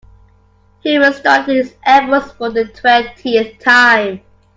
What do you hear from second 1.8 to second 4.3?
efforts for the twentieth time.